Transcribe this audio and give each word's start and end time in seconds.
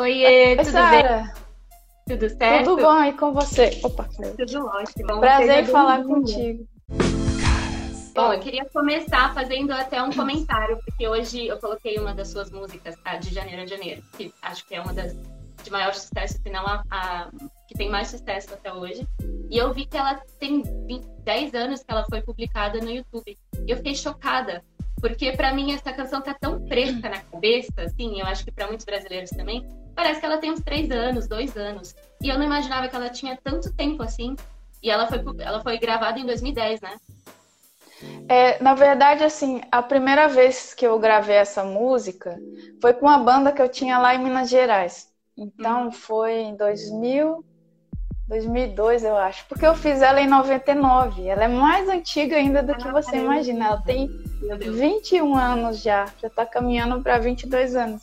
Oiê, 0.00 0.56
tudo 0.56 0.70
Sara. 0.70 1.22
bem? 1.22 1.32
Tudo 2.18 2.28
certo? 2.36 2.64
Tudo 2.64 2.82
bom 2.82 3.04
e 3.04 3.12
com 3.12 3.32
você? 3.32 3.78
Opa, 3.84 4.08
Tudo 4.36 4.66
ótimo. 4.66 5.20
prazer 5.20 5.62
em 5.64 5.66
falar 5.66 6.02
contigo. 6.04 6.66
Bom, 8.14 8.32
eu 8.32 8.40
queria 8.40 8.64
começar 8.72 9.32
fazendo 9.34 9.72
até 9.72 10.02
um 10.02 10.10
comentário, 10.10 10.78
porque 10.84 11.06
hoje 11.06 11.46
eu 11.46 11.58
coloquei 11.58 11.98
uma 11.98 12.14
das 12.14 12.28
suas 12.28 12.50
músicas, 12.50 12.96
a 13.04 13.16
de 13.16 13.32
Janeiro 13.32 13.62
a 13.62 13.66
Janeiro, 13.66 14.02
que 14.16 14.32
acho 14.42 14.66
que 14.66 14.74
é 14.74 14.80
uma 14.80 14.92
das 14.92 15.14
de 15.62 15.70
maior 15.70 15.92
sucesso, 15.94 16.38
se 16.42 16.50
não 16.50 16.66
a, 16.66 16.82
a- 16.90 17.28
que 17.68 17.74
tem 17.74 17.90
mais 17.90 18.08
sucesso 18.08 18.52
até 18.54 18.72
hoje. 18.72 19.06
E 19.50 19.58
eu 19.58 19.72
vi 19.74 19.84
que 19.84 19.96
ela 19.98 20.14
tem 20.38 20.62
20 20.86 21.06
10 21.22 21.54
anos 21.54 21.82
que 21.82 21.92
ela 21.92 22.04
foi 22.08 22.22
publicada 22.22 22.80
no 22.80 22.90
YouTube. 22.90 23.38
E 23.66 23.70
eu 23.70 23.76
fiquei 23.76 23.94
chocada, 23.94 24.64
porque 25.00 25.32
pra 25.32 25.52
mim 25.54 25.72
essa 25.72 25.92
canção 25.92 26.20
tá 26.22 26.34
tão 26.40 26.66
fresca 26.66 27.08
na 27.10 27.20
cabeça, 27.20 27.82
assim, 27.82 28.18
eu 28.18 28.26
acho 28.26 28.42
que 28.44 28.50
pra 28.50 28.66
muitos 28.66 28.86
brasileiros 28.86 29.30
também, 29.30 29.64
parece 30.00 30.18
que 30.18 30.26
ela 30.26 30.38
tem 30.38 30.50
uns 30.50 30.60
3 30.60 30.90
anos, 30.90 31.28
2 31.28 31.56
anos. 31.58 31.94
E 32.22 32.28
eu 32.30 32.38
não 32.38 32.46
imaginava 32.46 32.88
que 32.88 32.96
ela 32.96 33.10
tinha 33.10 33.38
tanto 33.44 33.70
tempo 33.74 34.02
assim. 34.02 34.34
E 34.82 34.90
ela 34.90 35.06
foi, 35.06 35.22
ela 35.40 35.60
foi 35.60 35.78
gravada 35.78 36.18
em 36.18 36.24
2010, 36.24 36.80
né? 36.80 36.96
É, 38.26 38.62
na 38.62 38.74
verdade, 38.74 39.22
assim, 39.22 39.60
a 39.70 39.82
primeira 39.82 40.26
vez 40.26 40.72
que 40.72 40.86
eu 40.86 40.98
gravei 40.98 41.36
essa 41.36 41.62
música 41.62 42.38
foi 42.80 42.94
com 42.94 43.04
uma 43.04 43.18
banda 43.18 43.52
que 43.52 43.60
eu 43.60 43.68
tinha 43.68 43.98
lá 43.98 44.14
em 44.14 44.24
Minas 44.24 44.48
Gerais. 44.48 45.10
Então 45.36 45.92
foi 45.92 46.32
em 46.32 46.56
2000, 46.56 47.44
2002, 48.26 49.04
eu 49.04 49.16
acho. 49.18 49.44
Porque 49.48 49.66
eu 49.66 49.74
fiz 49.74 50.00
ela 50.00 50.18
em 50.18 50.26
99. 50.26 51.28
Ela 51.28 51.44
é 51.44 51.48
mais 51.48 51.90
antiga 51.90 52.36
ainda 52.36 52.62
do 52.62 52.74
que 52.74 52.88
Ah, 52.88 52.92
você 52.92 53.10
caramba. 53.10 53.34
imagina. 53.34 53.66
Ela 53.66 53.82
tem 53.82 54.08
Meu 54.40 54.56
Deus. 54.56 54.76
21 54.78 55.36
anos 55.36 55.82
já, 55.82 56.06
já 56.22 56.30
tá 56.30 56.46
caminhando 56.46 57.02
para 57.02 57.18
22 57.18 57.76
anos. 57.76 58.02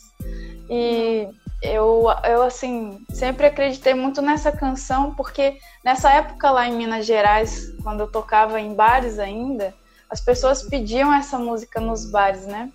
E 0.70 1.28
eu, 1.62 2.06
eu, 2.24 2.44
assim, 2.44 3.04
sempre 3.10 3.48
acreditei 3.48 3.94
muito 3.94 4.22
nessa 4.22 4.52
canção, 4.52 5.14
porque 5.16 5.58
nessa 5.84 6.12
época 6.14 6.52
lá 6.52 6.68
em 6.68 6.76
Minas 6.76 7.06
Gerais, 7.06 7.74
quando 7.84 8.02
eu 8.02 8.12
tocava 8.12 8.60
em 8.60 8.74
bares 8.74 9.18
ainda, 9.18 9.74
as 10.10 10.22
pessoas 10.22 10.64
pediam 10.64 11.14
essa 11.14 11.38
música 11.38 11.80
nos 11.80 12.10
bares, 12.10 12.46
né? 12.46 12.72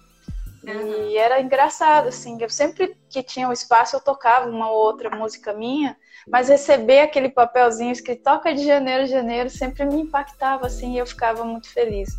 E 0.65 1.17
era 1.17 1.41
engraçado, 1.41 2.09
assim, 2.09 2.39
eu 2.41 2.49
sempre 2.49 2.97
que 3.09 3.23
tinha 3.23 3.49
o 3.49 3.53
espaço 3.53 3.97
eu 3.97 4.01
tocava 4.01 4.49
uma 4.49 4.71
ou 4.71 4.77
outra 4.77 5.11
música 5.11 5.53
minha, 5.53 5.97
mas 6.29 6.49
receber 6.49 7.01
aquele 7.01 7.29
papelzinho 7.29 7.91
escrito 7.91 8.23
Toca 8.23 8.55
de 8.55 8.65
Janeiro, 8.65 9.07
Janeiro, 9.07 9.51
sempre 9.51 9.85
me 9.85 10.03
impactava, 10.03 10.67
assim, 10.67 10.95
e 10.95 10.99
eu 10.99 11.07
ficava 11.07 11.45
muito 11.45 11.69
feliz. 11.69 12.11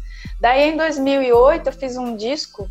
Daí, 0.42 0.72
em 0.72 0.78
2008, 0.78 1.68
eu 1.68 1.74
fiz 1.74 1.96
um 1.96 2.18
disco 2.18 2.68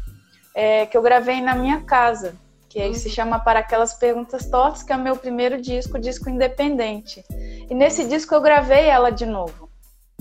é, 0.55 0.85
que 0.85 0.97
eu 0.97 1.01
gravei 1.01 1.41
na 1.41 1.55
minha 1.55 1.81
casa, 1.81 2.37
que 2.73 2.81
aí 2.81 2.95
se 2.95 3.11
chama 3.11 3.39
Para 3.39 3.61
Aquelas 3.61 3.93
Perguntas 3.93 4.47
Tortas, 4.47 4.83
que 4.83 4.91
é 4.91 4.97
o 4.97 4.99
meu 4.99 5.15
primeiro 5.15 5.61
disco, 5.61 5.99
disco 5.99 6.31
independente. 6.31 7.23
E 7.69 7.75
nesse 7.75 8.07
disco 8.07 8.35
eu 8.35 8.41
gravei 8.41 8.87
ela 8.87 9.11
de 9.11 9.27
novo. 9.27 9.69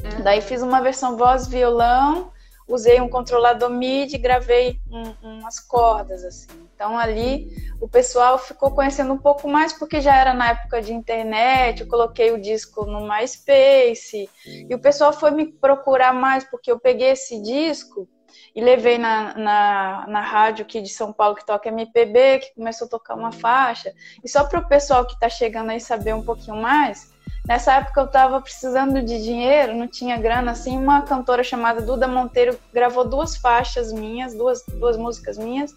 Uhum. 0.03 0.21
Daí 0.21 0.41
fiz 0.41 0.61
uma 0.61 0.81
versão 0.81 1.16
voz 1.16 1.47
violão, 1.47 2.29
usei 2.67 2.99
um 2.99 3.07
controlador 3.07 3.69
MIDI, 3.69 4.17
gravei 4.17 4.81
um- 4.91 5.39
umas 5.39 5.61
cordas 5.61 6.25
assim. 6.25 6.49
Então 6.75 6.97
ali 6.97 7.55
o 7.79 7.88
pessoal 7.88 8.38
ficou 8.38 8.72
conhecendo 8.72 9.13
um 9.13 9.17
pouco 9.17 9.47
mais 9.47 9.72
porque 9.72 10.02
já 10.02 10.13
era 10.13 10.33
na 10.33 10.49
época 10.49 10.81
de 10.81 10.91
internet, 10.91 11.79
eu 11.79 11.88
coloquei 11.88 12.33
o 12.33 12.41
disco 12.41 12.85
no 12.85 13.07
MySpace 13.07 14.29
e 14.45 14.75
o 14.75 14.79
pessoal 14.79 15.13
foi 15.13 15.31
me 15.31 15.45
procurar 15.53 16.13
mais 16.13 16.44
porque 16.44 16.69
eu 16.69 16.77
peguei 16.77 17.11
esse 17.11 17.41
disco 17.41 18.09
e 18.55 18.61
levei 18.61 18.97
na, 18.97 19.33
na, 19.37 20.05
na 20.07 20.21
rádio 20.21 20.63
aqui 20.63 20.81
de 20.81 20.89
São 20.89 21.11
Paulo 21.11 21.35
que 21.35 21.45
toca 21.45 21.69
MPB, 21.69 22.39
que 22.39 22.55
começou 22.55 22.88
a 22.88 22.89
tocar 22.89 23.15
uma 23.15 23.31
faixa. 23.31 23.93
E 24.23 24.29
só 24.29 24.43
para 24.43 24.59
o 24.59 24.67
pessoal 24.67 25.05
que 25.05 25.13
está 25.13 25.29
chegando 25.29 25.71
aí 25.71 25.79
saber 25.79 26.13
um 26.13 26.23
pouquinho 26.23 26.57
mais, 26.57 27.11
Nessa 27.47 27.73
época 27.73 28.01
eu 28.01 28.05
estava 28.05 28.39
precisando 28.39 29.01
de 29.01 29.21
dinheiro, 29.21 29.75
não 29.75 29.88
tinha 29.88 30.15
grana, 30.17 30.51
assim, 30.51 30.77
uma 30.77 31.01
cantora 31.01 31.43
chamada 31.43 31.81
Duda 31.81 32.07
Monteiro 32.07 32.57
gravou 32.72 33.07
duas 33.07 33.35
faixas 33.35 33.91
minhas, 33.91 34.35
duas, 34.35 34.63
duas 34.67 34.95
músicas 34.95 35.39
minhas, 35.39 35.75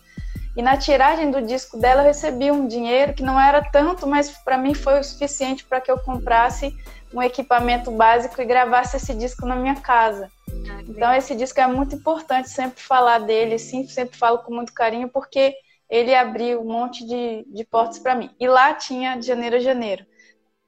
e 0.56 0.62
na 0.62 0.76
tiragem 0.76 1.30
do 1.30 1.42
disco 1.42 1.78
dela 1.78 2.02
eu 2.02 2.06
recebi 2.06 2.50
um 2.50 2.68
dinheiro 2.68 3.14
que 3.14 3.22
não 3.22 3.40
era 3.40 3.62
tanto, 3.62 4.06
mas 4.06 4.30
para 4.30 4.58
mim 4.58 4.74
foi 4.74 5.00
o 5.00 5.04
suficiente 5.04 5.64
para 5.64 5.80
que 5.80 5.90
eu 5.90 5.98
comprasse 5.98 6.76
um 7.12 7.22
equipamento 7.22 7.90
básico 7.90 8.40
e 8.40 8.44
gravasse 8.44 8.96
esse 8.96 9.14
disco 9.14 9.46
na 9.46 9.56
minha 9.56 9.76
casa. 9.76 10.30
Então 10.88 11.12
esse 11.12 11.34
disco 11.34 11.60
é 11.60 11.66
muito 11.66 11.94
importante 11.94 12.48
sempre 12.48 12.82
falar 12.82 13.18
dele, 13.18 13.58
sempre 13.58 14.16
falo 14.16 14.38
com 14.38 14.54
muito 14.54 14.72
carinho, 14.72 15.08
porque 15.08 15.54
ele 15.88 16.14
abriu 16.14 16.60
um 16.60 16.72
monte 16.72 17.06
de, 17.06 17.44
de 17.48 17.64
portas 17.64 17.98
para 17.98 18.14
mim. 18.14 18.30
E 18.38 18.46
lá 18.46 18.74
tinha 18.74 19.16
de 19.16 19.26
janeiro 19.26 19.56
a 19.56 19.60
janeiro. 19.60 20.04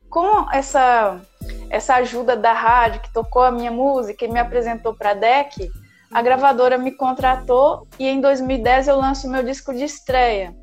Com 0.08 0.46
essa, 0.52 1.20
essa 1.68 1.96
ajuda 1.96 2.36
da 2.36 2.52
rádio 2.52 3.00
que 3.00 3.12
tocou 3.12 3.42
a 3.42 3.50
minha 3.50 3.70
música 3.70 4.24
e 4.24 4.28
me 4.28 4.38
apresentou 4.38 4.94
para 4.94 5.10
a 5.10 5.14
DEC, 5.14 5.70
a 6.12 6.22
gravadora 6.22 6.78
me 6.78 6.92
contratou 6.92 7.86
e 7.98 8.06
em 8.06 8.20
2010 8.20 8.88
eu 8.88 8.96
lanço 8.96 9.28
meu 9.28 9.42
disco 9.42 9.74
de 9.74 9.84
estreia, 9.84 10.56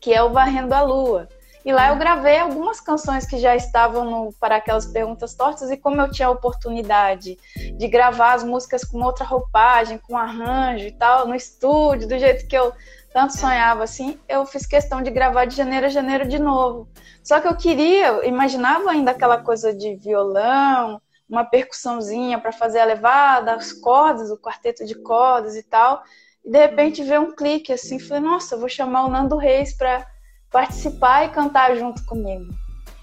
que 0.00 0.12
é 0.14 0.22
o 0.22 0.30
Varrendo 0.30 0.72
a 0.72 0.82
Lua. 0.82 1.28
E 1.66 1.72
lá 1.72 1.88
eu 1.88 1.96
gravei 1.96 2.38
algumas 2.38 2.80
canções 2.80 3.26
que 3.26 3.38
já 3.38 3.56
estavam 3.56 4.04
no, 4.08 4.32
para 4.34 4.54
aquelas 4.54 4.86
perguntas 4.86 5.34
tortas, 5.34 5.68
e 5.68 5.76
como 5.76 6.00
eu 6.00 6.08
tinha 6.08 6.28
a 6.28 6.30
oportunidade 6.30 7.36
de 7.76 7.88
gravar 7.88 8.34
as 8.34 8.44
músicas 8.44 8.84
com 8.84 9.02
outra 9.02 9.24
roupagem, 9.24 9.98
com 9.98 10.16
arranjo 10.16 10.86
e 10.86 10.92
tal, 10.92 11.26
no 11.26 11.34
estúdio, 11.34 12.06
do 12.06 12.16
jeito 12.16 12.46
que 12.46 12.56
eu 12.56 12.72
tanto 13.12 13.36
sonhava 13.36 13.82
assim, 13.82 14.16
eu 14.28 14.46
fiz 14.46 14.64
questão 14.64 15.02
de 15.02 15.10
gravar 15.10 15.44
de 15.44 15.56
janeiro 15.56 15.86
a 15.86 15.88
janeiro 15.88 16.28
de 16.28 16.38
novo. 16.38 16.88
Só 17.24 17.40
que 17.40 17.48
eu 17.48 17.56
queria, 17.56 18.24
imaginava 18.24 18.92
ainda 18.92 19.10
aquela 19.10 19.38
coisa 19.38 19.74
de 19.74 19.96
violão, 19.96 21.02
uma 21.28 21.44
percussãozinha 21.44 22.38
para 22.38 22.52
fazer 22.52 22.78
a 22.78 22.84
levada, 22.84 23.54
as 23.54 23.72
cordas, 23.72 24.30
o 24.30 24.38
quarteto 24.38 24.86
de 24.86 24.94
cordas 24.94 25.56
e 25.56 25.64
tal. 25.64 26.04
E 26.44 26.48
de 26.48 26.58
repente 26.58 27.02
veio 27.02 27.22
um 27.22 27.34
clique 27.34 27.72
assim, 27.72 27.98
falei, 27.98 28.22
nossa, 28.22 28.56
vou 28.56 28.68
chamar 28.68 29.04
o 29.04 29.10
Nando 29.10 29.36
Reis 29.36 29.76
para 29.76 30.06
participar 30.50 31.26
e 31.26 31.28
cantar 31.30 31.76
junto 31.76 32.04
comigo. 32.04 32.52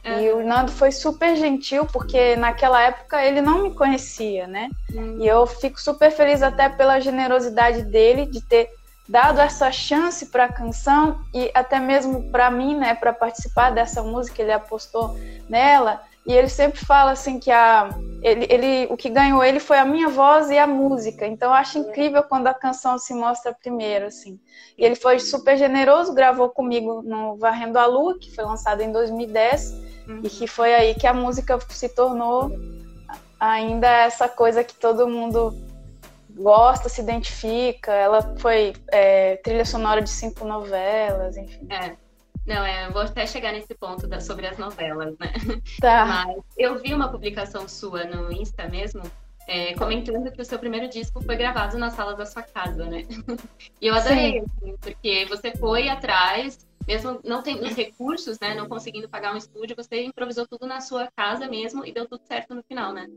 E 0.06 0.30
o 0.32 0.46
Nando 0.46 0.70
foi 0.70 0.92
super 0.92 1.36
gentil, 1.38 1.86
porque 1.86 2.36
naquela 2.36 2.82
época 2.82 3.24
ele 3.24 3.40
não 3.42 3.64
me 3.64 3.74
conhecia, 3.74 4.46
né? 4.48 4.70
Hum, 4.94 5.18
E 5.20 5.26
eu 5.28 5.46
fico 5.48 5.80
super 5.80 6.12
feliz 6.12 6.44
até 6.44 6.68
pela 6.68 7.00
generosidade 7.00 7.84
dele 7.84 8.26
de 8.26 8.42
ter 8.42 8.70
dado 9.08 9.40
essa 9.40 9.72
chance 9.72 10.26
para 10.26 10.46
a 10.46 10.52
canção 10.52 11.20
e 11.34 11.50
até 11.54 11.80
mesmo 11.80 12.30
para 12.32 12.52
mim, 12.52 12.76
né, 12.76 12.96
para 12.96 13.14
participar 13.14 13.70
dessa 13.70 14.04
música, 14.04 14.42
ele 14.42 14.52
apostou 14.52 15.18
nela. 15.48 16.02
E 16.26 16.34
ele 16.34 16.48
sempre 16.48 16.84
fala 16.86 17.12
assim 17.12 17.40
que 17.40 17.52
a 17.52 17.90
ele, 18.22 18.48
ele 18.50 18.88
o 18.90 18.96
que 18.96 19.10
ganhou 19.10 19.44
ele 19.44 19.60
foi 19.60 19.78
a 19.78 19.84
minha 19.84 20.08
voz 20.08 20.50
e 20.50 20.58
a 20.58 20.66
música. 20.66 21.28
Então 21.28 21.50
eu 21.50 21.56
acho 21.56 21.78
incrível 21.78 22.24
quando 22.24 22.48
a 22.48 22.54
canção 22.54 22.98
se 22.98 23.14
mostra 23.14 23.54
primeiro 23.54 24.06
assim. 24.06 24.40
E 24.78 24.86
ele 24.86 24.96
foi 24.96 25.20
super 25.20 25.58
generoso, 25.58 26.14
gravou 26.14 26.50
comigo 26.50 27.02
no 27.02 27.36
Varrendo 27.38 27.78
a 27.78 27.86
Lua, 27.86 28.18
que 28.18 28.34
foi 28.34 28.46
lançado 28.46 28.82
em 28.82 28.92
2010 28.92 29.72
hum. 30.08 30.22
e 30.24 30.30
que 30.30 30.48
foi 30.48 30.74
aí 30.74 30.96
que 30.96 31.06
a 31.06 31.14
música 31.14 31.60
se 31.70 31.90
tornou 31.90 32.50
ainda 33.38 33.88
essa 33.88 34.30
coisa 34.30 34.64
que 34.64 34.74
todo 34.76 35.06
mundo 35.06 35.54
gosta, 36.30 36.88
se 36.88 37.02
identifica. 37.02 37.92
Ela 37.92 38.36
foi 38.38 38.74
é, 38.90 39.36
trilha 39.38 39.66
sonora 39.66 40.02
de 40.02 40.10
cinco 40.10 40.46
novelas, 40.46 41.36
enfim. 41.36 41.68
É. 41.70 41.96
Não, 42.46 42.64
é, 42.66 42.88
eu 42.88 42.92
vou 42.94 43.02
até 43.02 43.26
chegar 43.26 43.54
nesse 43.54 43.74
ponto 43.74 44.06
da- 44.08 44.20
sobre 44.20 44.46
as 44.48 44.58
novelas, 44.58 45.16
né? 45.18 45.32
Tá. 45.80 46.06
Mas 46.28 46.44
eu 46.58 46.78
vi 46.82 46.94
uma 46.94 47.10
publicação 47.10 47.68
sua 47.68 48.04
no 48.04 48.32
Insta 48.32 48.68
mesmo, 48.68 49.02
é, 49.48 49.74
comentando 49.76 50.32
que 50.32 50.42
o 50.42 50.46
seu 50.46 50.60
primeiro 50.60 50.90
disco 50.90 51.22
foi 51.24 51.36
gravado 51.36 51.78
na 51.78 51.90
sala 51.90 52.16
da 52.16 52.26
sua 52.26 52.44
casa, 52.44 52.86
né? 52.86 53.06
E 53.82 53.88
eu 53.88 53.96
adorei, 53.96 54.40
assim, 54.40 54.76
porque 54.82 55.26
você 55.26 55.52
foi 55.58 55.90
atrás, 55.90 56.66
mesmo 56.88 57.20
não 57.24 57.42
tendo 57.42 57.64
os 57.66 57.76
recursos, 57.76 58.38
né? 58.40 58.54
Não 58.56 58.68
conseguindo 58.68 59.10
pagar 59.10 59.34
um 59.34 59.38
estúdio, 59.38 59.76
você 59.76 60.04
improvisou 60.04 60.48
tudo 60.48 60.66
na 60.66 60.80
sua 60.82 61.10
casa 61.16 61.48
mesmo 61.48 61.86
e 61.86 61.92
deu 61.94 62.08
tudo 62.08 62.22
certo 62.26 62.54
no 62.56 62.64
final, 62.64 62.94
né? 62.94 63.08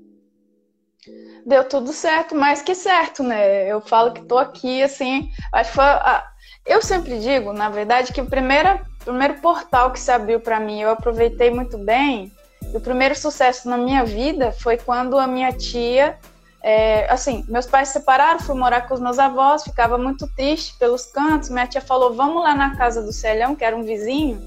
Deu 1.44 1.68
tudo 1.68 1.92
certo, 1.92 2.34
mais 2.34 2.60
que 2.62 2.74
certo, 2.74 3.22
né? 3.22 3.66
Eu 3.70 3.80
falo 3.80 4.12
que 4.12 4.24
tô 4.26 4.36
aqui, 4.38 4.82
assim, 4.82 5.30
acho 5.52 5.70
que 5.70 5.76
foi 5.76 5.84
a- 5.84 6.28
Eu 6.66 6.82
sempre 6.82 7.20
digo, 7.20 7.52
na 7.52 7.68
verdade, 7.68 8.12
que 8.12 8.20
o 8.20 8.26
primeiro, 8.26 8.80
primeiro 9.04 9.34
portal 9.34 9.92
que 9.92 10.00
se 10.00 10.10
abriu 10.10 10.40
para 10.40 10.58
mim, 10.58 10.80
eu 10.80 10.90
aproveitei 10.90 11.48
muito 11.48 11.78
bem. 11.78 12.32
O 12.74 12.80
primeiro 12.80 13.14
sucesso 13.14 13.68
na 13.68 13.78
minha 13.78 14.04
vida 14.04 14.50
foi 14.50 14.76
quando 14.76 15.16
a 15.16 15.28
minha 15.28 15.52
tia, 15.52 16.18
é, 16.60 17.08
assim, 17.08 17.44
meus 17.46 17.66
pais 17.66 17.88
se 17.88 17.94
separaram, 17.94 18.40
fui 18.40 18.56
morar 18.56 18.88
com 18.88 18.94
os 18.94 19.00
meus 19.00 19.20
avós, 19.20 19.62
ficava 19.62 19.96
muito 19.96 20.26
triste 20.34 20.76
pelos 20.76 21.06
cantos. 21.06 21.50
Minha 21.50 21.68
tia 21.68 21.80
falou: 21.80 22.14
"Vamos 22.14 22.42
lá 22.42 22.52
na 22.52 22.76
casa 22.76 23.00
do 23.00 23.12
Celhão, 23.12 23.54
que 23.54 23.64
era 23.64 23.76
um 23.76 23.84
vizinho 23.84 24.42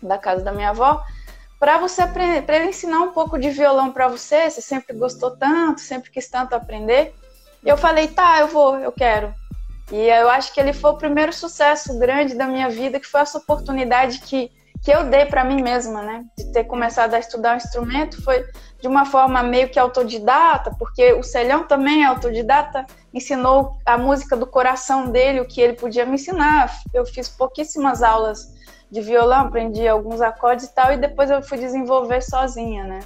da 0.00 0.16
casa 0.16 0.44
da 0.44 0.52
minha 0.52 0.70
avó, 0.70 1.02
para 1.58 1.78
você 1.78 2.02
aprender, 2.02 2.42
para 2.42 2.56
ele 2.56 2.68
ensinar 2.68 3.00
um 3.00 3.10
pouco 3.10 3.36
de 3.36 3.50
violão 3.50 3.90
para 3.90 4.06
você. 4.06 4.48
Você 4.48 4.60
sempre 4.60 4.96
gostou 4.96 5.32
tanto, 5.32 5.80
sempre 5.80 6.08
quis 6.10 6.28
tanto 6.28 6.54
aprender." 6.54 7.12
E 7.64 7.68
eu 7.68 7.76
falei: 7.76 8.06
"Tá, 8.06 8.38
eu 8.38 8.46
vou, 8.46 8.78
eu 8.78 8.92
quero." 8.92 9.34
E 9.90 9.96
eu 9.96 10.28
acho 10.28 10.52
que 10.52 10.60
ele 10.60 10.72
foi 10.72 10.90
o 10.90 10.98
primeiro 10.98 11.32
sucesso 11.32 11.98
grande 11.98 12.34
da 12.34 12.46
minha 12.46 12.68
vida, 12.68 13.00
que 13.00 13.06
foi 13.06 13.20
essa 13.20 13.38
oportunidade 13.38 14.20
que 14.20 14.50
que 14.82 14.92
eu 14.92 15.10
dei 15.10 15.26
para 15.26 15.44
mim 15.44 15.60
mesma, 15.60 16.02
né? 16.02 16.24
De 16.36 16.52
ter 16.52 16.64
começado 16.64 17.14
a 17.14 17.18
estudar 17.18 17.54
um 17.54 17.56
instrumento 17.56 18.22
foi 18.22 18.44
de 18.80 18.86
uma 18.86 19.04
forma 19.04 19.42
meio 19.42 19.68
que 19.68 19.78
autodidata, 19.78 20.74
porque 20.78 21.12
o 21.14 21.22
Celhão 21.22 21.66
também 21.66 22.04
é 22.04 22.06
autodidata, 22.06 22.86
ensinou 23.12 23.76
a 23.84 23.98
música 23.98 24.36
do 24.36 24.46
coração 24.46 25.10
dele, 25.10 25.40
o 25.40 25.48
que 25.48 25.60
ele 25.60 25.72
podia 25.72 26.06
me 26.06 26.14
ensinar. 26.14 26.72
Eu 26.94 27.04
fiz 27.04 27.28
pouquíssimas 27.28 28.02
aulas 28.02 28.54
de 28.90 29.00
violão, 29.00 29.46
aprendi 29.46 29.86
alguns 29.86 30.20
acordes 30.20 30.66
e 30.66 30.74
tal, 30.74 30.92
e 30.92 30.96
depois 30.96 31.28
eu 31.30 31.42
fui 31.42 31.58
desenvolver 31.58 32.22
sozinha, 32.22 32.84
né? 32.84 33.00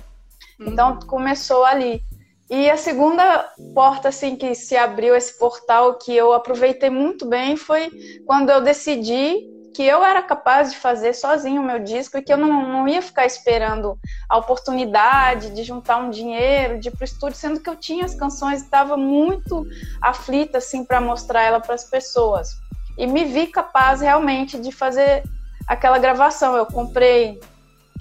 Então 0.60 0.92
uhum. 0.92 1.00
começou 1.00 1.64
ali. 1.64 2.04
E 2.50 2.68
a 2.70 2.76
segunda 2.76 3.50
porta 3.74 4.08
assim 4.08 4.36
que 4.36 4.54
se 4.54 4.76
abriu 4.76 5.14
esse 5.14 5.38
portal 5.38 5.94
que 5.94 6.14
eu 6.14 6.32
aproveitei 6.32 6.90
muito 6.90 7.26
bem 7.26 7.56
foi 7.56 7.90
quando 8.26 8.50
eu 8.50 8.60
decidi 8.60 9.50
que 9.74 9.82
eu 9.82 10.04
era 10.04 10.22
capaz 10.22 10.70
de 10.70 10.78
fazer 10.78 11.14
sozinho 11.14 11.62
o 11.62 11.64
meu 11.64 11.78
disco 11.78 12.18
e 12.18 12.22
que 12.22 12.32
eu 12.32 12.36
não, 12.36 12.68
não 12.68 12.88
ia 12.88 13.00
ficar 13.00 13.24
esperando 13.24 13.98
a 14.28 14.36
oportunidade 14.36 15.50
de 15.50 15.62
juntar 15.62 15.96
um 15.96 16.10
dinheiro, 16.10 16.78
de 16.78 16.88
ir 16.88 16.92
pro 16.92 17.04
estúdio, 17.04 17.36
sendo 17.36 17.60
que 17.60 17.70
eu 17.70 17.76
tinha 17.76 18.04
as 18.04 18.14
canções 18.14 18.60
e 18.60 18.64
estava 18.64 18.96
muito 18.96 19.66
aflita 20.00 20.58
assim 20.58 20.84
para 20.84 21.00
mostrar 21.00 21.42
ela 21.42 21.58
para 21.60 21.74
as 21.74 21.84
pessoas. 21.84 22.58
E 22.98 23.06
me 23.06 23.24
vi 23.24 23.46
capaz 23.46 24.02
realmente 24.02 24.58
de 24.58 24.70
fazer 24.70 25.22
aquela 25.66 25.98
gravação. 25.98 26.54
Eu 26.54 26.66
comprei 26.66 27.40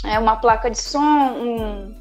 é, 0.03 0.19
uma 0.19 0.35
placa 0.35 0.69
de 0.69 0.77
som, 0.77 0.99
um, 0.99 2.00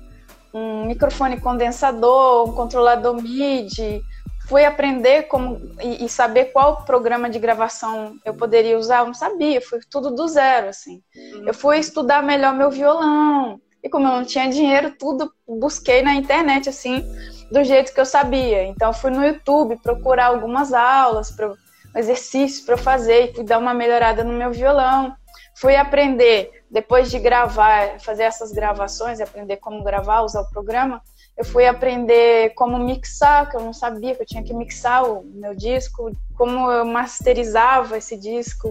um 0.53 0.87
microfone 0.87 1.41
condensador, 1.41 2.49
um 2.49 2.53
controlador 2.53 3.15
MIDI, 3.21 4.03
fui 4.49 4.65
aprender 4.65 5.25
como 5.25 5.61
e, 5.81 6.05
e, 6.05 6.09
saber 6.09 6.47
qual 6.47 6.85
programa 6.85 7.31
de 7.31 7.39
gravação 7.39 8.17
eu 8.25 8.35
poderia 8.35 8.79
usar, 8.79 9.01
eu 9.01 9.07
não 9.07 9.15
sabia, 9.15 9.61
foi 9.61 9.81
tudo 9.89 10.11
do 10.11 10.27
zero, 10.27 10.69
assim. 10.69 11.01
Uhum. 11.15 11.45
Eu 11.47 11.55
fui 11.55 11.79
estudar 11.79 12.23
melhor 12.23 12.53
meu 12.55 12.71
violão, 12.71 13.61
e 13.83 13.89
como 13.89 14.07
eu 14.07 14.13
não 14.13 14.25
tinha 14.25 14.49
dinheiro, 14.49 14.95
tudo 14.99 15.33
busquei 15.49 16.03
na 16.03 16.15
internet, 16.15 16.69
assim, 16.69 17.03
do 17.51 17.65
jeito 17.65 17.95
que 17.95 18.01
eu 18.01 18.05
sabia. 18.05 18.65
Então, 18.65 18.93
fui 18.93 19.11
no 19.11 19.25
YouTube 19.25 19.81
procurar 19.83 20.27
algumas 20.27 20.73
aulas, 20.73 21.31
pra, 21.31 21.53
exercícios 21.97 22.65
para 22.65 22.77
fazer, 22.77 23.31
e 23.31 23.35
fui 23.35 23.45
dar 23.45 23.59
uma 23.59 23.73
melhorada 23.73 24.23
no 24.23 24.33
meu 24.33 24.51
violão. 24.51 25.15
Fui 25.57 25.77
aprender 25.77 26.60
depois 26.71 27.11
de 27.11 27.19
gravar, 27.19 27.99
fazer 27.99 28.23
essas 28.23 28.53
gravações, 28.53 29.21
aprender 29.21 29.57
como 29.57 29.83
gravar, 29.83 30.23
usar 30.23 30.43
o 30.43 30.51
programa, 30.51 31.03
eu 31.37 31.45
fui 31.45 31.67
aprender 31.67 32.51
como 32.51 32.79
mixar, 32.79 33.51
que 33.51 33.57
eu 33.57 33.63
não 33.63 33.73
sabia 33.73 34.15
que 34.15 34.23
eu 34.23 34.27
tinha 34.27 34.43
que 34.43 34.53
mixar 34.53 35.11
o 35.11 35.25
meu 35.25 35.55
disco, 35.55 36.13
como 36.37 36.71
eu 36.71 36.85
masterizava 36.85 37.97
esse 37.97 38.17
disco. 38.17 38.69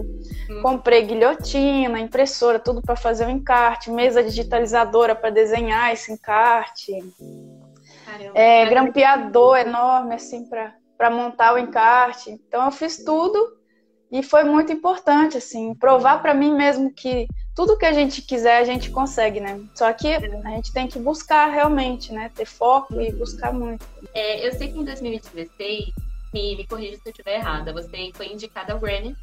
Hum. 0.48 0.62
Comprei 0.62 1.02
guilhotina, 1.02 1.98
impressora, 1.98 2.60
tudo 2.60 2.80
para 2.80 2.94
fazer 2.94 3.26
o 3.26 3.30
encarte, 3.30 3.90
mesa 3.90 4.22
digitalizadora 4.22 5.16
para 5.16 5.30
desenhar 5.30 5.92
esse 5.92 6.12
encarte. 6.12 6.92
Caramba. 8.04 8.38
É, 8.38 8.66
grampeador 8.66 9.58
enorme 9.58 10.14
assim 10.14 10.48
para 10.96 11.10
montar 11.10 11.54
o 11.54 11.58
encarte. 11.58 12.30
Então 12.30 12.64
eu 12.64 12.70
fiz 12.70 13.04
tudo 13.04 13.58
e 14.12 14.22
foi 14.22 14.44
muito 14.44 14.72
importante 14.72 15.36
assim, 15.36 15.74
provar 15.74 16.22
para 16.22 16.34
mim 16.34 16.54
mesmo 16.54 16.92
que 16.92 17.26
tudo 17.60 17.76
que 17.76 17.84
a 17.84 17.92
gente 17.92 18.22
quiser 18.22 18.56
a 18.56 18.64
gente 18.64 18.90
consegue, 18.90 19.38
né? 19.38 19.60
Só 19.74 19.92
que 19.92 20.08
a 20.08 20.18
gente 20.18 20.72
tem 20.72 20.88
que 20.88 20.98
buscar 20.98 21.50
realmente, 21.50 22.10
né? 22.10 22.30
Ter 22.34 22.46
foco 22.46 22.98
e 22.98 23.12
buscar 23.12 23.52
muito. 23.52 23.84
É, 24.14 24.46
eu 24.46 24.52
sei 24.54 24.72
que 24.72 24.78
em 24.78 24.84
2016, 24.84 25.92
me, 26.32 26.56
me 26.56 26.66
corrija 26.66 26.96
se 26.96 27.02
eu 27.04 27.10
estiver 27.10 27.34
errada, 27.34 27.70
você 27.70 28.10
foi 28.14 28.32
indicada 28.32 28.72
ao 28.72 28.78
Grammy. 28.78 29.14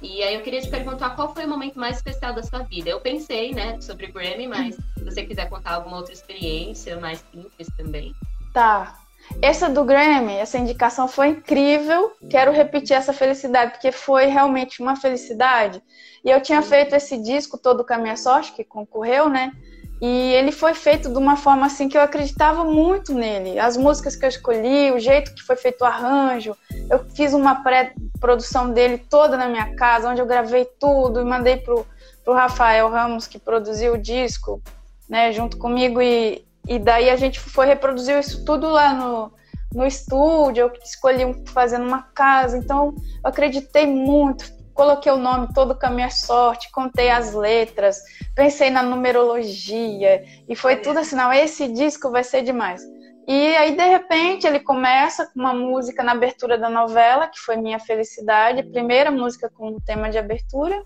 E 0.00 0.22
aí 0.22 0.34
eu 0.34 0.40
queria 0.40 0.62
te 0.62 0.70
perguntar 0.70 1.10
qual 1.10 1.34
foi 1.34 1.44
o 1.44 1.48
momento 1.48 1.78
mais 1.78 1.98
especial 1.98 2.32
da 2.32 2.42
sua 2.42 2.60
vida. 2.60 2.88
Eu 2.88 2.98
pensei, 2.98 3.52
né, 3.52 3.78
sobre 3.82 4.06
o 4.06 4.12
Grammy, 4.14 4.46
mas 4.46 4.74
se 4.74 5.04
você 5.04 5.22
quiser 5.26 5.50
contar 5.50 5.74
alguma 5.74 5.98
outra 5.98 6.14
experiência 6.14 6.98
mais 6.98 7.22
simples 7.30 7.68
também. 7.76 8.14
Tá. 8.54 9.01
Essa 9.40 9.68
do 9.68 9.84
Grammy, 9.84 10.34
essa 10.34 10.58
indicação 10.58 11.08
foi 11.08 11.28
incrível. 11.28 12.12
Quero 12.28 12.52
repetir 12.52 12.96
essa 12.96 13.12
felicidade, 13.12 13.72
porque 13.72 13.92
foi 13.92 14.26
realmente 14.26 14.82
uma 14.82 14.96
felicidade. 14.96 15.82
E 16.24 16.30
eu 16.30 16.40
tinha 16.40 16.62
feito 16.62 16.94
esse 16.94 17.16
disco 17.18 17.58
todo 17.58 17.84
com 17.84 17.94
a 17.94 17.98
minha 17.98 18.16
sorte, 18.16 18.52
que 18.52 18.64
concorreu, 18.64 19.28
né? 19.28 19.52
E 20.00 20.32
ele 20.32 20.50
foi 20.50 20.74
feito 20.74 21.08
de 21.08 21.16
uma 21.16 21.36
forma 21.36 21.66
assim 21.66 21.88
que 21.88 21.96
eu 21.96 22.02
acreditava 22.02 22.64
muito 22.64 23.14
nele. 23.14 23.58
As 23.60 23.76
músicas 23.76 24.16
que 24.16 24.24
eu 24.24 24.28
escolhi, 24.28 24.90
o 24.90 24.98
jeito 24.98 25.32
que 25.32 25.42
foi 25.42 25.54
feito 25.54 25.82
o 25.82 25.84
arranjo. 25.84 26.56
Eu 26.90 27.08
fiz 27.10 27.32
uma 27.32 27.62
pré-produção 27.62 28.72
dele 28.72 28.98
toda 28.98 29.36
na 29.36 29.46
minha 29.46 29.76
casa, 29.76 30.08
onde 30.08 30.20
eu 30.20 30.26
gravei 30.26 30.64
tudo 30.80 31.20
e 31.20 31.24
mandei 31.24 31.56
pro, 31.56 31.86
pro 32.24 32.34
Rafael 32.34 32.90
Ramos, 32.90 33.28
que 33.28 33.38
produziu 33.38 33.94
o 33.94 33.98
disco, 33.98 34.60
né, 35.08 35.30
junto 35.32 35.56
comigo. 35.56 36.02
E, 36.02 36.44
e 36.68 36.78
daí 36.78 37.10
a 37.10 37.16
gente 37.16 37.40
foi 37.40 37.66
reproduzir 37.66 38.18
isso 38.18 38.44
tudo 38.44 38.68
lá 38.68 38.94
no, 38.94 39.32
no 39.74 39.86
estúdio, 39.86 40.62
eu 40.62 40.72
escolhi 40.82 41.24
fazer 41.48 41.78
numa 41.78 42.02
casa, 42.02 42.56
então 42.56 42.94
eu 42.96 43.30
acreditei 43.30 43.86
muito, 43.86 44.44
coloquei 44.74 45.10
o 45.10 45.16
nome 45.16 45.48
todo 45.52 45.74
com 45.74 45.86
a 45.86 45.90
minha 45.90 46.10
sorte, 46.10 46.70
contei 46.70 47.10
as 47.10 47.32
letras, 47.32 48.00
pensei 48.34 48.70
na 48.70 48.82
numerologia, 48.82 50.24
e 50.48 50.54
foi 50.54 50.76
tudo 50.76 50.98
assim, 50.98 51.16
não, 51.16 51.32
esse 51.32 51.68
disco 51.68 52.10
vai 52.10 52.24
ser 52.24 52.42
demais. 52.42 52.82
E 53.26 53.56
aí, 53.56 53.76
de 53.76 53.84
repente, 53.84 54.48
ele 54.48 54.58
começa 54.58 55.26
com 55.26 55.38
uma 55.38 55.54
música 55.54 56.02
na 56.02 56.10
abertura 56.10 56.58
da 56.58 56.68
novela, 56.68 57.28
que 57.28 57.38
foi 57.38 57.56
Minha 57.56 57.78
Felicidade, 57.78 58.64
primeira 58.64 59.12
música 59.12 59.48
com 59.48 59.68
o 59.68 59.80
tema 59.80 60.10
de 60.10 60.18
abertura. 60.18 60.82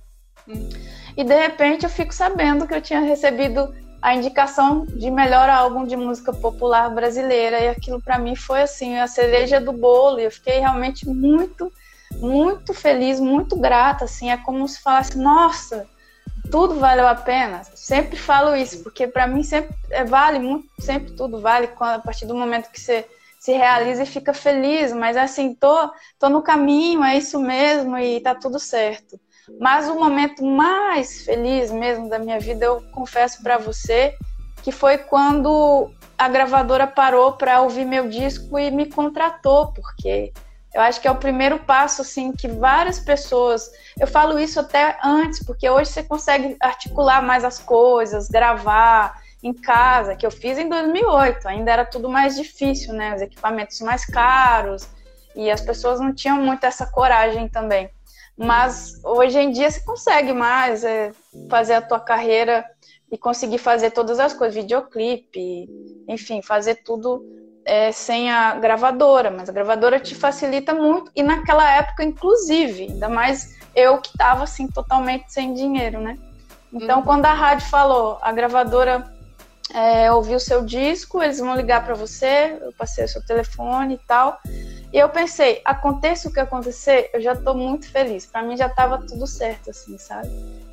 Hum. 0.47 0.69
E 1.17 1.25
de 1.25 1.35
repente 1.35 1.85
eu 1.85 1.91
fico 1.91 2.13
sabendo 2.13 2.67
que 2.67 2.75
eu 2.75 2.81
tinha 2.81 3.01
recebido 3.01 3.75
a 4.01 4.15
indicação 4.15 4.85
de 4.87 5.11
melhor 5.11 5.49
álbum 5.49 5.85
de 5.85 5.97
música 5.97 6.33
popular 6.33 6.91
brasileira. 6.91 7.61
E 7.61 7.69
aquilo 7.69 8.01
para 8.01 8.19
mim 8.19 8.37
foi 8.37 8.63
assim, 8.63 8.99
a 8.99 9.07
cereja 9.07 9.61
do 9.61 9.73
bolo. 9.73 10.21
E 10.21 10.25
eu 10.25 10.31
fiquei 10.31 10.59
realmente 10.59 11.09
muito, 11.09 11.73
muito 12.13 12.73
feliz, 12.75 13.21
muito 13.21 13.57
grata. 13.57 14.05
Assim, 14.05 14.31
é 14.31 14.37
como 14.37 14.67
se 14.69 14.81
falasse, 14.81 15.19
nossa, 15.19 15.87
tudo 16.51 16.79
valeu 16.79 17.07
a 17.07 17.15
pena. 17.15 17.63
Sempre 17.75 18.17
falo 18.17 18.55
isso, 18.55 18.83
porque 18.83 19.07
para 19.07 19.27
mim 19.27 19.43
sempre 19.43 19.75
é, 19.91 20.05
vale 20.05 20.39
muito, 20.39 20.69
sempre 20.81 21.13
tudo 21.13 21.41
vale 21.41 21.69
quando, 21.69 21.97
a 21.97 22.01
partir 22.01 22.27
do 22.27 22.35
momento 22.35 22.71
que 22.71 22.81
você 22.81 23.07
se 23.39 23.53
realiza 23.53 24.03
e 24.03 24.07
fica 24.07 24.35
feliz, 24.35 24.93
mas 24.93 25.17
assim, 25.17 25.55
tô, 25.55 25.91
tô 26.19 26.29
no 26.29 26.43
caminho, 26.43 27.05
é 27.05 27.17
isso 27.17 27.39
mesmo 27.39 27.97
e 27.97 28.21
tá 28.21 28.35
tudo 28.35 28.59
certo. 28.59 29.21
Mas 29.61 29.89
o 29.89 29.95
momento 29.95 30.45
mais 30.45 31.23
feliz 31.23 31.71
mesmo 31.71 32.09
da 32.09 32.19
minha 32.19 32.39
vida, 32.39 32.65
eu 32.65 32.83
confesso 32.93 33.43
para 33.43 33.59
você, 33.59 34.15
que 34.63 34.73
foi 34.73 34.99
quando 34.99 35.91
a 36.19 36.29
gravadora 36.29 36.87
parou 36.87 37.33
para 37.33 37.61
ouvir 37.61 37.85
meu 37.85 38.09
disco 38.09 38.59
e 38.59 38.71
me 38.71 38.87
contratou, 38.87 39.73
porque 39.73 40.33
eu 40.75 40.81
acho 40.81 41.01
que 41.01 41.09
é 41.09 41.11
o 41.11 41.17
primeiro 41.17 41.59
passo 41.61 42.03
assim 42.03 42.33
que 42.33 42.49
várias 42.49 42.99
pessoas, 42.99 43.71
eu 43.99 44.07
falo 44.07 44.39
isso 44.39 44.61
até 44.61 44.99
antes, 45.03 45.45
porque 45.45 45.69
hoje 45.71 45.91
você 45.91 46.03
consegue 46.03 46.57
articular 46.61 47.23
mais 47.23 47.45
as 47.45 47.59
coisas, 47.59 48.29
gravar 48.29 49.23
em 49.43 49.55
casa, 49.55 50.17
que 50.17 50.27
eu 50.27 50.31
fiz 50.31 50.59
em 50.59 50.69
2008, 50.69 51.47
ainda 51.47 51.71
era 51.71 51.85
tudo 51.85 52.09
mais 52.09 52.37
difícil, 52.37 52.93
né? 52.93 53.15
Os 53.15 53.23
equipamentos 53.23 53.81
mais 53.81 54.05
caros 54.05 54.89
e 55.35 55.51
as 55.51 55.61
pessoas 55.61 56.01
não 56.01 56.13
tinham 56.13 56.39
muito 56.39 56.65
essa 56.65 56.87
coragem 56.87 57.49
também. 57.49 57.89
Mas 58.37 59.01
hoje 59.03 59.39
em 59.39 59.51
dia 59.51 59.71
você 59.71 59.81
consegue 59.81 60.33
mais 60.33 60.85
é, 60.85 61.13
fazer 61.49 61.75
a 61.75 61.83
tua 61.83 61.99
carreira 61.99 62.65
e 63.11 63.17
conseguir 63.17 63.59
fazer 63.59 63.93
todas 63.93 64.19
as 64.19 64.35
coisas, 64.35 64.55
videoclipe, 64.55 65.69
enfim, 66.09 66.43
fazer 66.43 66.77
tudo 66.85 67.25
é, 67.65 67.91
sem 67.93 68.31
a 68.31 68.55
gravadora. 68.57 69.31
Mas 69.31 69.49
a 69.49 69.53
gravadora 69.53 69.99
te 69.99 70.15
facilita 70.15 70.75
muito 70.75 71.11
e 71.17 71.23
naquela 71.23 71.69
época, 71.77 72.05
inclusive, 72.05 72.89
ainda 72.91 73.09
mais 73.09 73.57
eu 73.75 73.99
que 73.99 74.09
estava 74.09 74.45
assim 74.45 74.69
totalmente 74.69 75.33
sem 75.33 75.55
dinheiro, 75.55 76.01
né? 76.01 76.19
Então, 76.73 76.99
uhum. 76.99 77.05
quando 77.05 77.27
a 77.27 77.33
rádio 77.33 77.67
falou, 77.69 78.19
a 78.21 78.33
gravadora 78.33 79.15
é, 79.75 80.11
ouviu 80.13 80.37
o 80.37 80.41
seu 80.41 80.65
disco, 80.65 81.23
eles 81.23 81.39
vão 81.39 81.55
ligar 81.55 81.85
para 81.85 81.95
você, 81.95 82.59
eu 82.61 82.73
passei 82.73 83.05
o 83.05 83.09
seu 83.09 83.25
telefone 83.25 83.95
e 83.95 83.99
tal. 84.07 84.39
E 84.93 84.99
eu 84.99 85.09
pensei, 85.09 85.61
aconteça 85.65 86.29
o 86.29 86.33
que 86.33 86.41
acontecer, 86.41 87.11
eu 87.13 87.21
já 87.21 87.33
estou 87.33 87.55
muito 87.55 87.91
feliz. 87.91 88.27
Para 88.27 88.43
mim 88.43 88.57
já 88.57 88.67
estava 88.67 88.99
tudo 88.99 89.27
certo, 89.27 89.71
assim, 89.71 89.99
sabe? 89.99 90.29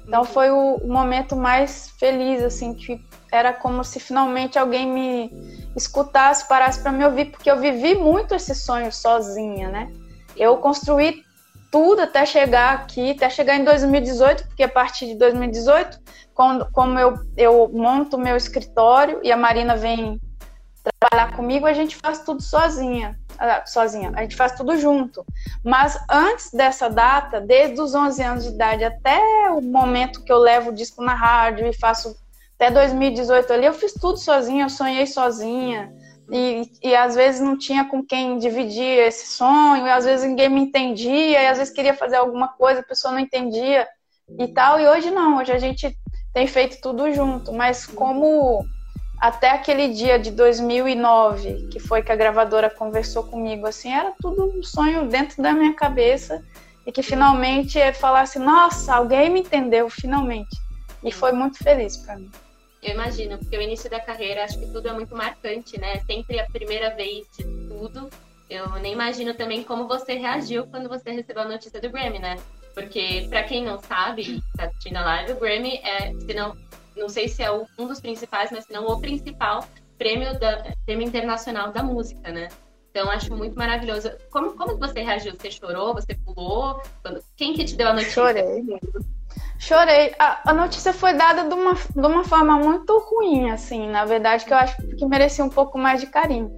Então 0.07 0.21
uhum. 0.21 0.25
foi 0.25 0.51
o, 0.51 0.75
o, 0.75 0.87
momento 0.87 1.35
mais 1.35 1.89
feliz, 1.99 2.43
assim, 2.43 2.73
que 2.73 3.03
era 3.31 3.53
como 3.53 3.83
se 3.83 3.99
finalmente 3.99 4.59
alguém 4.59 4.87
me 4.87 5.31
escutasse, 5.75 6.47
parasse 6.47 6.81
para 6.81 6.91
me 6.91 7.03
ouvir, 7.03 7.31
porque 7.31 7.49
eu 7.49 7.59
vivi 7.59 7.95
muito 7.95 8.35
esse 8.35 8.53
sonho 8.53 8.91
sozinha, 8.91 9.69
né? 9.69 9.91
Eu 10.35 10.57
construí 10.57 11.23
tudo 11.71 12.01
até 12.01 12.25
chegar 12.25 12.75
aqui, 12.75 13.11
até 13.11 13.29
chegar 13.29 13.55
em 13.55 13.63
2018, 13.63 14.47
porque 14.47 14.63
a 14.63 14.69
partir 14.69 15.07
de 15.07 15.15
2018, 15.15 15.99
quando, 16.33 16.71
como 16.71 16.99
eu, 16.99 17.15
eu 17.35 17.69
monto 17.73 18.17
meu 18.17 18.35
escritório 18.35 19.19
e 19.23 19.31
a 19.31 19.37
Marina 19.37 19.75
vem 19.75 20.19
trabalhar 20.99 21.35
comigo, 21.35 21.65
a 21.65 21.73
gente 21.73 21.95
faz 21.95 22.19
tudo 22.19 22.41
sozinha. 22.41 23.17
Ah, 23.37 23.65
sozinha, 23.65 24.11
a 24.15 24.21
gente 24.21 24.35
faz 24.35 24.53
tudo 24.53 24.77
junto. 24.77 25.25
Mas 25.63 25.97
antes 26.09 26.51
dessa 26.51 26.89
data, 26.89 27.39
desde 27.39 27.79
os 27.81 27.93
11 27.93 28.23
anos 28.23 28.43
de 28.43 28.49
idade 28.51 28.83
até 28.83 29.19
o 29.51 29.61
momento 29.61 30.23
que 30.23 30.31
eu 30.31 30.37
levo 30.37 30.69
o 30.69 30.73
disco 30.73 31.03
na 31.03 31.13
rádio 31.13 31.67
e 31.67 31.73
faço 31.73 32.15
até 32.55 32.71
2018 32.71 33.51
ali, 33.51 33.65
eu 33.65 33.73
fiz 33.73 33.93
tudo 33.93 34.17
sozinha, 34.17 34.65
eu 34.65 34.69
sonhei 34.69 35.05
sozinha. 35.05 35.93
E, 36.31 36.71
e 36.81 36.95
às 36.95 37.15
vezes 37.15 37.41
não 37.41 37.57
tinha 37.57 37.85
com 37.85 38.03
quem 38.03 38.37
dividir 38.37 38.99
esse 38.99 39.27
sonho, 39.27 39.85
e 39.85 39.89
às 39.89 40.05
vezes 40.05 40.25
ninguém 40.25 40.49
me 40.49 40.61
entendia, 40.61 41.43
e 41.43 41.47
às 41.47 41.57
vezes 41.57 41.73
queria 41.73 41.93
fazer 41.93 42.15
alguma 42.15 42.47
coisa, 42.47 42.79
a 42.79 42.83
pessoa 42.83 43.11
não 43.11 43.19
entendia 43.19 43.87
e 44.39 44.47
tal. 44.47 44.79
E 44.79 44.87
hoje 44.87 45.11
não, 45.11 45.37
hoje 45.37 45.51
a 45.51 45.59
gente 45.59 45.95
tem 46.33 46.47
feito 46.47 46.81
tudo 46.81 47.11
junto, 47.11 47.51
mas 47.51 47.85
como 47.85 48.65
até 49.23 49.51
aquele 49.51 49.87
dia 49.87 50.19
de 50.19 50.31
2009, 50.31 51.69
que 51.71 51.79
foi 51.79 52.03
que 52.03 52.11
a 52.11 52.15
gravadora 52.15 52.69
conversou 52.69 53.23
comigo, 53.23 53.65
assim, 53.65 53.89
era 53.89 54.11
tudo 54.21 54.51
um 54.53 54.61
sonho 54.61 55.07
dentro 55.07 55.41
da 55.41 55.53
minha 55.53 55.73
cabeça 55.73 56.43
e 56.85 56.91
que 56.91 57.01
finalmente 57.01 57.79
falar 57.93 58.23
assim, 58.23 58.39
nossa, 58.39 58.93
alguém 58.93 59.29
me 59.29 59.39
entendeu, 59.39 59.89
finalmente. 59.89 60.57
E 61.01 61.09
foi 61.09 61.31
muito 61.31 61.57
feliz 61.63 61.95
para 61.95 62.17
mim. 62.17 62.29
Eu 62.81 62.95
imagino, 62.95 63.37
porque 63.37 63.57
o 63.57 63.61
início 63.61 63.89
da 63.89 64.01
carreira, 64.01 64.43
acho 64.43 64.59
que 64.59 64.69
tudo 64.69 64.89
é 64.89 64.91
muito 64.91 65.15
marcante, 65.15 65.79
né? 65.79 66.01
Sempre 66.05 66.41
a 66.41 66.45
primeira 66.47 66.93
vez 66.93 67.25
de 67.37 67.45
tudo. 67.69 68.09
Eu 68.49 68.73
nem 68.81 68.91
imagino 68.91 69.33
também 69.35 69.63
como 69.63 69.87
você 69.87 70.15
reagiu 70.15 70.67
quando 70.67 70.89
você 70.89 71.11
recebeu 71.11 71.43
a 71.43 71.47
notícia 71.47 71.79
do 71.79 71.89
Grammy, 71.89 72.19
né? 72.19 72.35
Porque, 72.73 73.25
para 73.29 73.43
quem 73.43 73.63
não 73.63 73.81
sabe, 73.81 74.43
tá 74.57 74.65
assistindo 74.65 74.97
a 74.97 75.05
live, 75.05 75.31
o 75.31 75.39
Grammy 75.39 75.77
é, 75.77 76.11
se 76.11 76.33
não, 76.33 76.57
não 76.95 77.09
sei 77.09 77.27
se 77.27 77.43
é 77.43 77.51
um 77.51 77.87
dos 77.87 77.99
principais, 77.99 78.51
mas 78.51 78.65
se 78.65 78.73
não 78.73 78.85
o 78.85 78.99
principal 78.99 79.65
prêmio, 79.97 80.37
da, 80.39 80.73
prêmio 80.85 81.07
internacional 81.07 81.71
da 81.71 81.83
música, 81.83 82.31
né? 82.31 82.49
Então, 82.91 83.09
acho 83.09 83.35
muito 83.35 83.57
maravilhoso. 83.57 84.11
Como, 84.29 84.53
como 84.53 84.77
você 84.77 85.01
reagiu? 85.01 85.33
Você 85.33 85.49
chorou? 85.49 85.95
Você 85.95 86.13
pulou? 86.13 86.79
Quem 87.35 87.53
que 87.53 87.65
te 87.65 87.75
deu 87.75 87.87
a 87.87 87.93
notícia? 87.93 88.13
Chorei. 88.13 88.63
Chorei. 89.57 90.15
A, 90.19 90.51
a, 90.51 90.53
notícia 90.53 90.93
foi 90.93 91.13
dada 91.13 91.43
de 91.43 91.55
uma, 91.55 91.73
de 91.73 92.05
uma 92.05 92.23
forma 92.23 92.55
muito 92.57 92.99
ruim, 92.99 93.49
assim, 93.49 93.87
na 93.87 94.05
verdade, 94.05 94.45
que 94.45 94.53
eu 94.53 94.57
acho 94.57 94.77
que 94.77 95.05
merecia 95.07 95.43
um 95.43 95.49
pouco 95.49 95.77
mais 95.77 96.01
de 96.01 96.07
carinho. 96.07 96.55